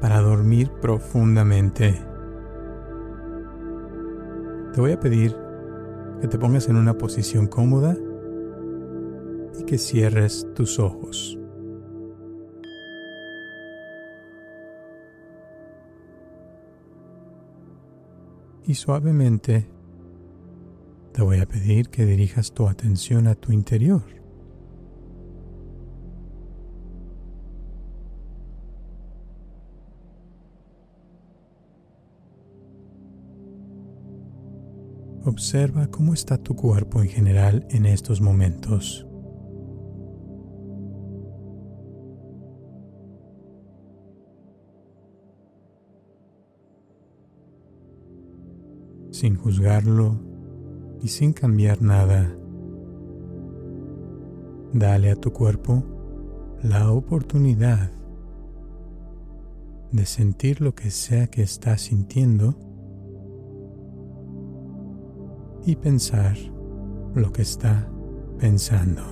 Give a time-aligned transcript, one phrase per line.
[0.00, 1.94] para dormir profundamente.
[4.72, 5.36] Te voy a pedir
[6.20, 7.96] que te pongas en una posición cómoda
[9.58, 11.38] y que cierres tus ojos.
[18.64, 19.68] Y suavemente
[21.12, 24.02] te voy a pedir que dirijas tu atención a tu interior.
[35.26, 39.04] Observa cómo está tu cuerpo en general en estos momentos.
[49.10, 50.20] Sin juzgarlo
[51.02, 52.32] y sin cambiar nada,
[54.72, 55.82] dale a tu cuerpo
[56.62, 57.90] la oportunidad
[59.90, 62.65] de sentir lo que sea que estás sintiendo
[65.66, 66.36] y pensar
[67.14, 67.88] lo que está
[68.38, 69.02] pensando.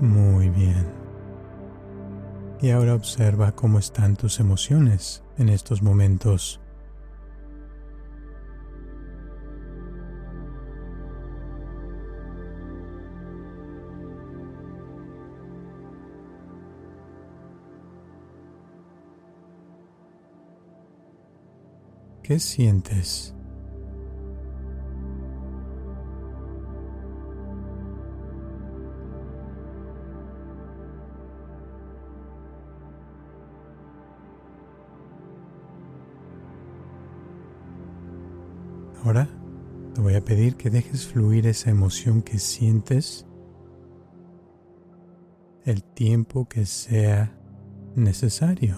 [0.00, 1.07] Muy bien.
[2.60, 6.60] Y ahora observa cómo están tus emociones en estos momentos.
[22.28, 23.37] ¿Qué sientes?
[39.04, 39.28] Ahora
[39.94, 43.26] te voy a pedir que dejes fluir esa emoción que sientes
[45.64, 47.36] el tiempo que sea
[47.94, 48.76] necesario.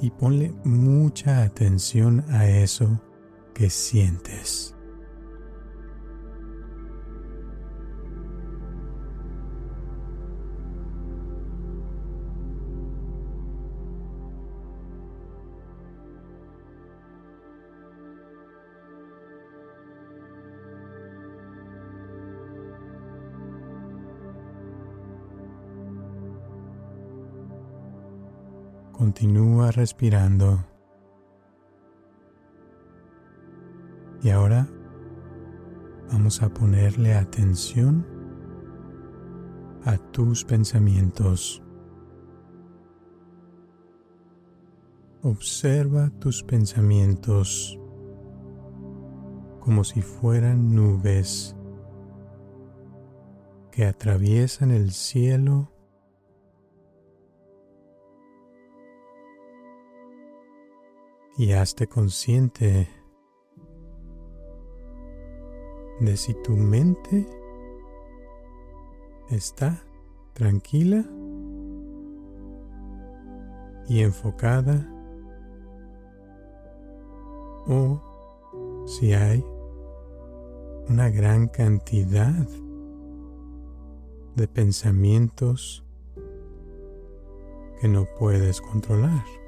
[0.00, 3.00] Y ponle mucha atención a eso
[3.54, 4.74] que sientes.
[29.10, 30.64] Continúa respirando.
[34.22, 34.68] Y ahora
[36.12, 38.06] vamos a ponerle atención
[39.84, 41.60] a tus pensamientos.
[45.22, 47.80] Observa tus pensamientos
[49.58, 51.56] como si fueran nubes
[53.72, 55.72] que atraviesan el cielo
[61.40, 62.86] y hazte consciente
[65.98, 67.26] de si tu mente
[69.30, 69.82] está
[70.34, 71.02] tranquila
[73.88, 74.86] y enfocada
[77.66, 78.02] o
[78.86, 79.42] si hay
[80.90, 82.46] una gran cantidad
[84.36, 85.86] de pensamientos
[87.80, 89.39] que no puedes controlar.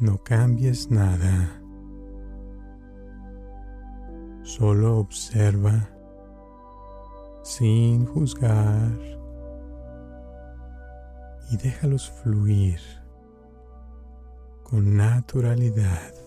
[0.00, 1.60] No cambies nada.
[4.42, 5.90] Solo observa
[7.42, 8.98] sin juzgar
[11.50, 12.80] y déjalos fluir
[14.62, 16.19] con naturalidad.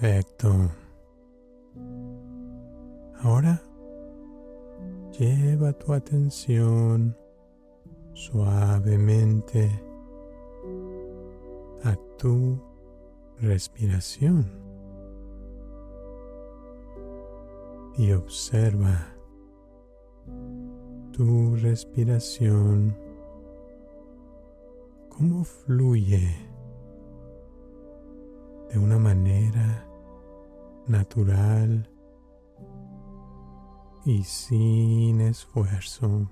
[0.00, 0.70] Perfecto.
[3.20, 3.60] Ahora
[5.18, 7.16] lleva tu atención
[8.12, 9.68] suavemente
[11.82, 12.62] a tu
[13.40, 14.46] respiración
[17.96, 19.04] y observa
[21.10, 22.96] tu respiración,
[25.08, 26.36] cómo fluye
[28.70, 29.87] de una manera
[30.88, 31.88] natural
[34.04, 36.30] y sin esfuerzo.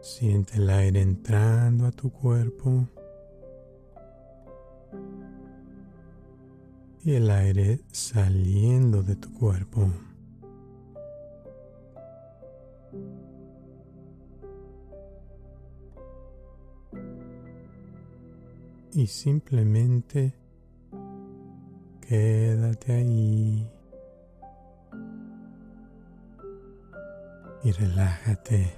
[0.00, 2.88] Siente el aire entrando a tu cuerpo
[7.04, 9.88] y el aire saliendo de tu cuerpo.
[18.92, 20.34] Y simplemente
[22.00, 23.70] quédate ahí
[27.62, 28.72] y relájate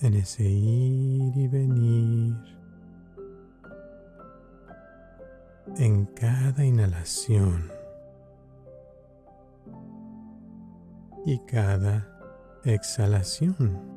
[0.00, 2.36] en ese ir y venir,
[5.78, 7.72] en cada inhalación
[11.24, 13.93] y cada exhalación.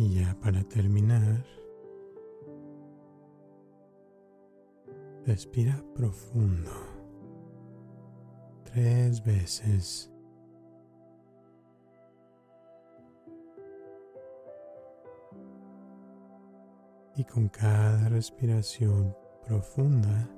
[0.00, 1.44] Y ya para terminar,
[5.26, 6.70] respira profundo
[8.64, 10.10] tres veces.
[17.16, 19.14] Y con cada respiración
[19.46, 20.30] profunda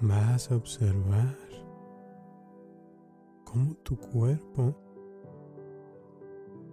[0.00, 1.36] vas a observar
[3.44, 4.91] cómo tu cuerpo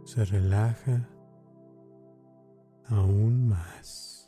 [0.09, 1.07] se relaja
[2.87, 4.18] aún más.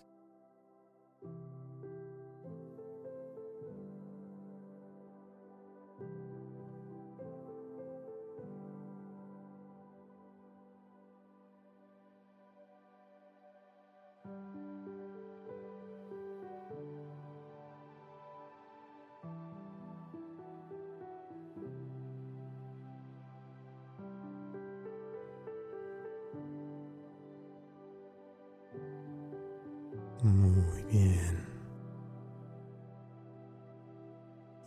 [30.22, 31.48] Muy bien.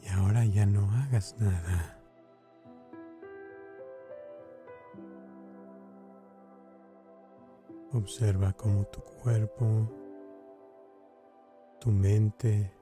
[0.02, 1.96] Y ahora ya no hagas nada.
[7.92, 9.88] Observa cómo tu cuerpo,
[11.78, 12.73] tu mente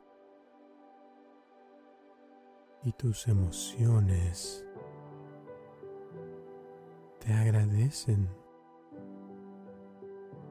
[2.85, 4.65] y tus emociones
[7.19, 8.27] te agradecen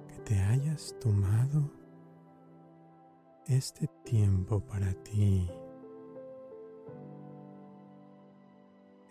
[0.07, 1.80] que te hayas tomado
[3.47, 5.49] este tiempo para ti,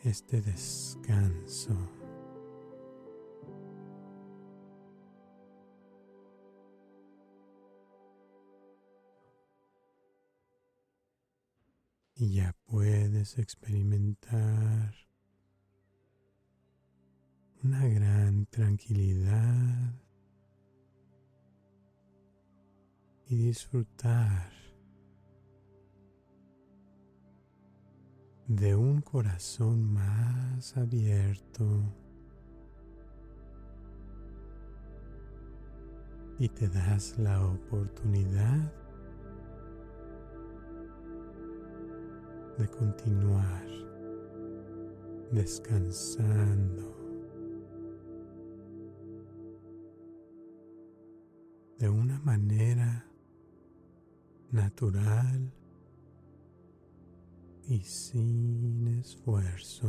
[0.05, 1.77] este descanso.
[12.15, 14.95] Y ya puedes experimentar
[17.63, 19.95] una gran tranquilidad
[23.31, 24.51] y disfrutar
[28.49, 31.65] de un corazón más abierto
[36.41, 38.73] y te das la oportunidad
[42.59, 43.65] de continuar
[45.31, 46.97] descansando
[51.79, 53.10] de una manera
[54.53, 55.53] natural
[57.69, 59.89] y sin esfuerzo,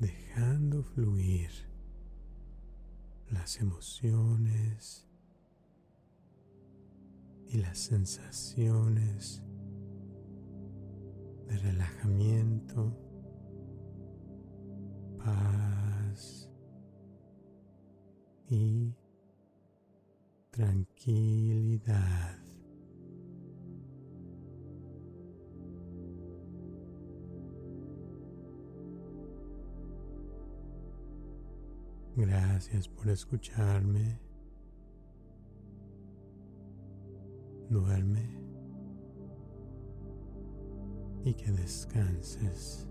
[0.00, 1.50] dejando fluir
[3.30, 5.06] las emociones
[7.46, 9.42] y las sensaciones
[11.46, 12.96] de relajamiento,
[15.18, 16.50] paz
[18.48, 18.92] y
[20.56, 22.38] tranquilidad.
[32.16, 34.18] Gracias por escucharme.
[37.68, 38.40] Duerme
[41.24, 42.88] y que descanses.